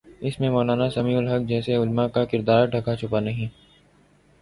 [0.21, 3.47] اس میں مولانا سمیع الحق جیسے علماء کا کردار ڈھکا چھپا نہیں۔